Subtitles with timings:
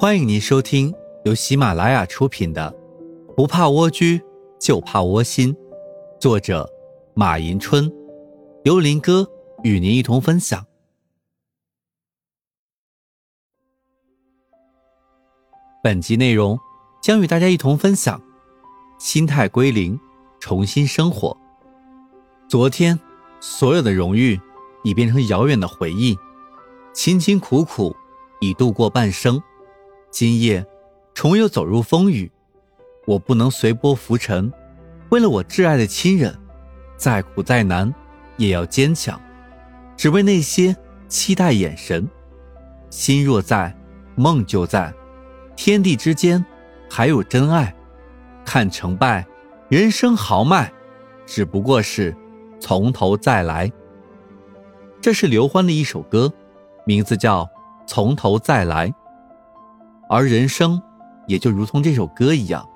[0.00, 2.72] 欢迎您收听由喜马拉雅出品的
[3.34, 4.22] 《不怕蜗居
[4.60, 5.52] 就怕窝心》，
[6.20, 6.70] 作者
[7.14, 7.92] 马迎春，
[8.64, 9.28] 由林哥
[9.64, 10.64] 与您一同分享。
[15.82, 16.58] 本集内容
[17.02, 18.22] 将与大家一同分享：
[18.98, 19.98] 心态归零，
[20.38, 21.36] 重新生活。
[22.48, 22.98] 昨天
[23.40, 24.40] 所有的荣誉
[24.82, 26.18] 已变成遥远的回忆，
[26.92, 27.94] 辛辛苦苦
[28.40, 29.42] 已度过半生。
[30.10, 30.66] 今夜，
[31.14, 32.30] 重又走入风雨。
[33.06, 34.52] 我不能随波浮沉，
[35.10, 36.38] 为了我挚爱的亲人，
[36.96, 37.92] 再苦再难
[38.36, 39.20] 也要坚强。
[39.96, 40.76] 只为那些
[41.08, 42.08] 期待眼神。
[42.90, 43.76] 心若在，
[44.14, 44.92] 梦就在。
[45.56, 46.44] 天地之间
[46.88, 47.74] 还有真爱。
[48.44, 49.26] 看成败，
[49.68, 50.72] 人生豪迈，
[51.26, 52.16] 只不过是
[52.60, 53.70] 从头再来。
[55.00, 56.32] 这是刘欢的一首歌，
[56.84, 57.44] 名字叫
[57.86, 58.88] 《从头再来》。
[60.08, 60.80] 而人生
[61.26, 62.66] 也就如同这首歌一样，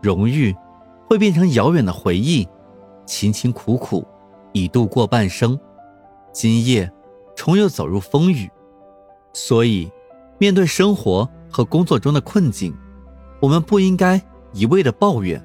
[0.00, 0.54] 荣誉
[1.06, 2.48] 会变成遥远的回忆，
[3.04, 4.06] 辛辛苦苦
[4.52, 5.58] 已度过半生，
[6.32, 6.90] 今夜
[7.36, 8.50] 重又走入风雨。
[9.34, 9.90] 所以，
[10.38, 12.74] 面对生活和工作中的困境，
[13.40, 14.20] 我们不应该
[14.52, 15.42] 一味的抱怨，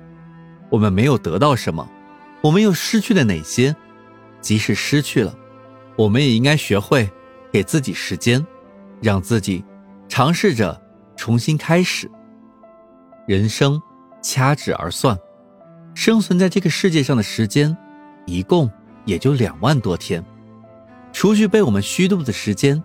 [0.69, 1.87] 我们没有得到什么，
[2.41, 3.75] 我们又失去了哪些？
[4.39, 5.35] 即使失去了，
[5.97, 7.09] 我们也应该学会
[7.51, 8.45] 给自己时间，
[9.01, 9.63] 让自己
[10.07, 10.81] 尝试着。
[11.19, 12.07] 重新开始。
[13.25, 13.81] 人生
[14.21, 15.17] 掐指而算，
[15.95, 17.75] 生存在这个世界上的时间，
[18.27, 18.69] 一共
[19.03, 20.23] 也就两万多天。
[21.11, 22.81] 除去被我们虚度的时间，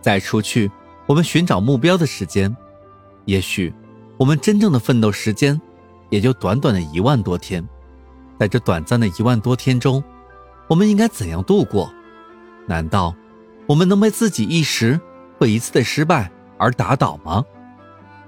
[0.00, 0.70] 再除去
[1.06, 2.56] 我们寻找目标的时间，
[3.24, 3.74] 也许
[4.16, 5.60] 我们真正的奋斗时间，
[6.08, 7.68] 也就短短的一万多天。
[8.38, 10.02] 在这短暂的一万多天中，
[10.68, 11.92] 我们应该怎样度过？
[12.72, 13.14] 难道
[13.66, 14.98] 我们能被自己一时
[15.38, 17.44] 或一次的失败而打倒吗？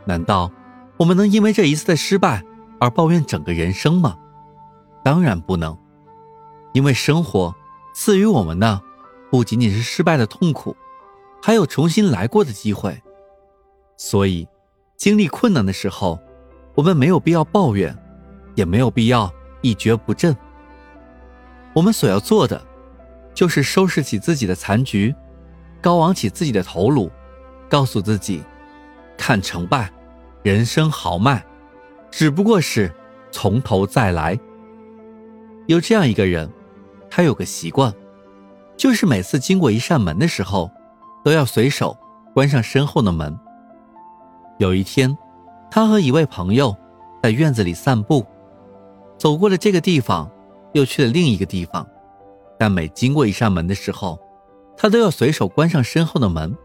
[0.05, 0.53] 难道
[0.99, 2.45] 我们能因为这一次的失败
[2.79, 4.19] 而抱怨整个人生吗？
[5.03, 5.75] 当然不能，
[6.75, 7.55] 因为生活
[7.95, 8.83] 赐予我们的
[9.31, 10.77] 不仅仅是失败的痛苦，
[11.43, 13.01] 还有重新来过的机会。
[13.97, 14.47] 所以，
[14.99, 16.21] 经历困难的时候，
[16.75, 17.97] 我们没有必要抱怨，
[18.57, 19.33] 也没有必要
[19.63, 20.37] 一蹶不振。
[21.73, 22.63] 我们所要做的，
[23.35, 25.15] 就是收拾起自己的残局，
[25.83, 27.11] 高昂起自己的头颅，
[27.69, 28.43] 告诉自己。
[29.17, 29.91] 看成败，
[30.43, 31.45] 人生豪迈，
[32.11, 32.93] 只不过是
[33.31, 34.39] 从头再来。
[35.67, 36.51] 有这样一个人，
[37.09, 37.95] 他有个习惯，
[38.77, 40.71] 就是每次经过一扇门的时候，
[41.25, 41.97] 都要随手
[42.35, 43.39] 关上身后的门。
[44.59, 45.17] 有一天，
[45.71, 46.77] 他和一位朋友
[47.23, 48.27] 在院子里散步，
[49.17, 50.29] 走过了这个地方，
[50.73, 51.87] 又去了另一个地方，
[52.65, 54.19] 但每经过一扇门的时候，
[54.75, 56.57] 他都要随手关上身后的门。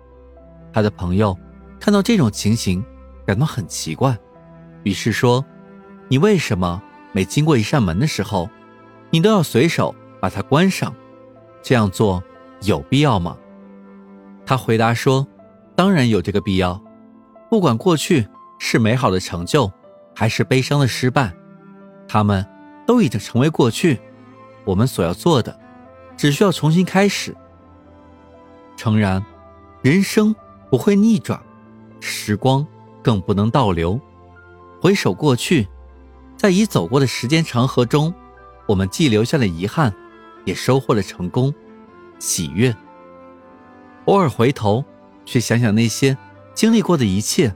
[0.72, 1.38] 他的朋友。
[1.78, 2.82] 看到这种情形，
[3.26, 4.18] 感到很奇怪，
[4.84, 5.44] 于是说
[6.08, 8.50] ：“你为什么每经过一扇门的时候，
[9.09, 10.96] 你都要随手把它关上？
[11.62, 12.24] 这样做
[12.62, 13.38] 有必要吗？”
[14.48, 15.28] 他回答说
[15.76, 16.82] ：“当然有这个必要。
[17.50, 18.26] 不管过去
[18.58, 19.70] 是美好的成就，
[20.16, 21.34] 还是悲伤的失败，
[22.08, 22.46] 他们
[22.88, 24.00] 都已经成为过去。
[24.64, 25.59] 我们所要做的，
[26.19, 27.34] 只需要重新开始。
[28.75, 29.24] 诚然，
[29.81, 30.35] 人生
[30.69, 31.41] 不会逆转。”
[32.02, 32.68] 时光
[33.02, 33.97] 更不能倒流，
[34.81, 35.66] 回首过去，
[36.35, 38.13] 在已走过的时间长河中，
[38.68, 39.94] 我们既留下了遗憾，
[40.44, 41.53] 也收获了成功、
[42.19, 42.75] 喜悦。
[44.03, 44.84] 偶尔回头
[45.24, 46.18] 去想想那些
[46.53, 47.56] 经历过的一切，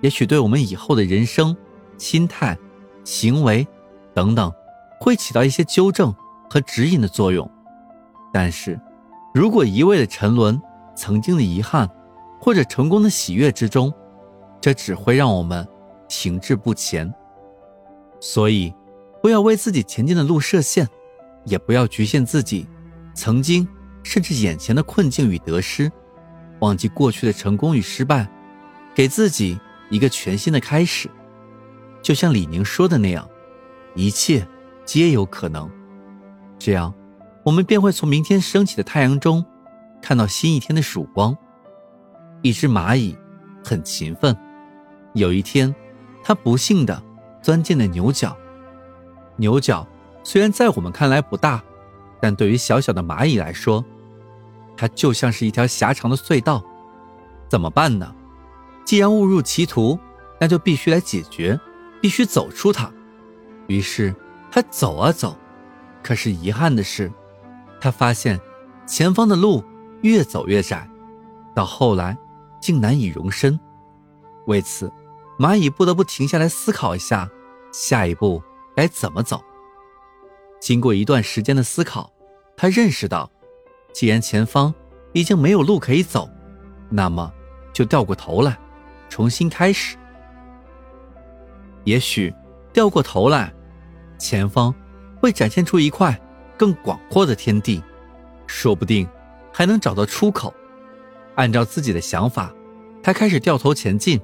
[0.00, 1.54] 也许对我们以后的人生、
[1.98, 2.56] 心态、
[3.04, 3.66] 行为
[4.14, 4.50] 等等，
[4.98, 6.14] 会起到一些纠正
[6.48, 7.50] 和指引的作用。
[8.32, 8.80] 但是，
[9.34, 10.60] 如果一味的沉沦
[10.94, 11.88] 曾经的遗憾，
[12.40, 13.92] 或者成功的喜悦之中，
[14.60, 15.66] 这只会让我们
[16.08, 17.12] 停滞不前。
[18.20, 18.74] 所以，
[19.22, 20.88] 不要为自己前进的路设限，
[21.44, 22.66] 也不要局限自己
[23.14, 23.66] 曾经
[24.02, 25.90] 甚至眼前的困境与得失，
[26.60, 28.28] 忘记过去的成功与失败，
[28.94, 29.58] 给自己
[29.90, 31.08] 一个全新的开始。
[32.02, 33.28] 就像李宁说的那样，
[33.94, 34.46] 一切
[34.84, 35.70] 皆有可能。
[36.58, 36.92] 这样，
[37.50, 39.44] 我们便会从明天升起的太阳中，
[40.00, 41.36] 看到新一天的曙光。
[42.42, 43.18] 一只蚂蚁
[43.64, 44.36] 很勤奋，
[45.14, 45.74] 有一天，
[46.22, 47.02] 它不幸的
[47.42, 48.36] 钻进了牛角。
[49.34, 49.84] 牛角
[50.22, 51.60] 虽然在我们看来不大，
[52.20, 53.84] 但对于小小的蚂蚁来说，
[54.76, 56.64] 它就像是一条狭长的隧道。
[57.48, 58.14] 怎么办呢？
[58.84, 59.98] 既然误入歧途，
[60.38, 61.58] 那就必须来解决，
[62.00, 62.88] 必须走出它。
[63.66, 64.14] 于是，
[64.52, 65.36] 他走啊走，
[66.00, 67.10] 可是遗憾的是，
[67.80, 68.38] 他发现
[68.86, 69.64] 前方的路
[70.02, 70.88] 越走越窄，
[71.54, 72.16] 到后来
[72.60, 73.58] 竟难以容身。
[74.46, 74.92] 为此，
[75.38, 77.28] 蚂蚁不得不停下来思考一下，
[77.72, 78.42] 下一步
[78.76, 79.42] 该怎么走。
[80.60, 82.12] 经过一段时间的思考，
[82.56, 83.30] 他认识到，
[83.92, 84.74] 既然前方
[85.12, 86.28] 已经没有路可以走，
[86.90, 87.32] 那么
[87.72, 88.58] 就掉过头来，
[89.08, 89.96] 重新开始。
[91.84, 92.34] 也许
[92.72, 93.52] 掉过头来，
[94.18, 94.74] 前方
[95.20, 96.20] 会展现出一块
[96.60, 97.82] 更广阔的天地，
[98.46, 99.08] 说不定
[99.50, 100.52] 还能找到出口。
[101.36, 102.52] 按照自己的想法，
[103.02, 104.20] 他开始掉头前进。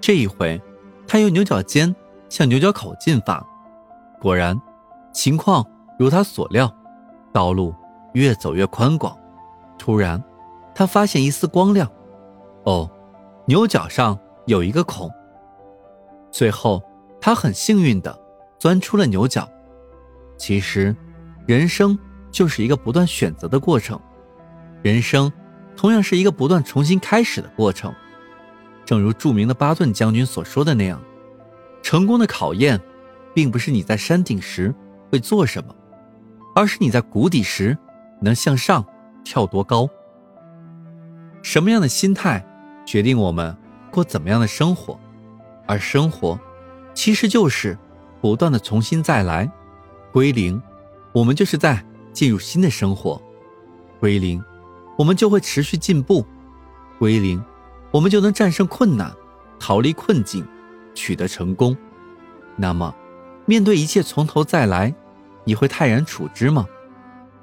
[0.00, 0.62] 这一回，
[1.08, 1.92] 他用牛角尖
[2.28, 3.44] 向牛角口进发，
[4.20, 4.56] 果然，
[5.12, 5.66] 情况
[5.98, 6.72] 如他所料，
[7.32, 7.74] 道路
[8.12, 9.18] 越走越宽广。
[9.76, 10.22] 突然，
[10.76, 11.90] 他发现一丝光亮，
[12.62, 12.88] 哦，
[13.46, 15.10] 牛角上有一个孔。
[16.30, 16.80] 最后。
[17.24, 18.18] 他很幸运的
[18.58, 19.48] 钻出了牛角。
[20.36, 20.92] 其实，
[21.46, 21.98] 人生
[22.30, 24.00] 就是一个不断选择的过程，
[24.82, 25.32] 人生
[25.76, 27.92] 同样是一个不断重新开始的过程。
[28.84, 31.00] 正如著名的巴顿将军所说的那样，
[31.82, 32.80] 成功的考验，
[33.34, 34.74] 并不是你在山顶时
[35.10, 35.74] 会做什么，
[36.54, 37.76] 而是你在谷底时
[38.20, 38.84] 能向上
[39.24, 39.88] 跳多高。
[41.42, 42.44] 什么样的心态，
[42.86, 43.56] 决定我们
[43.90, 44.98] 过怎么样的生活，
[45.66, 46.38] 而生活。
[46.94, 47.78] 其实就是
[48.20, 49.50] 不断的重新再来，
[50.12, 50.60] 归零，
[51.12, 53.20] 我们就是在进入新的生活；
[54.00, 54.42] 归零，
[54.96, 56.24] 我们就会持续进步；
[56.98, 57.42] 归零，
[57.90, 59.14] 我们就能战胜困难，
[59.58, 60.46] 逃离困境，
[60.94, 61.76] 取得成功。
[62.56, 62.94] 那么，
[63.46, 64.94] 面对一切从头再来，
[65.44, 66.66] 你会泰然处之吗？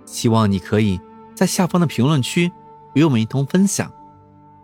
[0.06, 1.00] 希望你可以
[1.36, 2.52] 在下方的评论区
[2.94, 3.92] 与我们一同分享。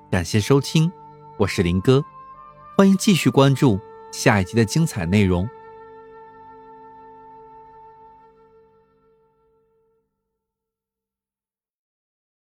[0.10, 0.92] 感谢收听，
[1.38, 2.04] 我是林哥，
[2.75, 3.80] 欢迎继续关注。
[4.12, 5.48] 下一集的精彩内容。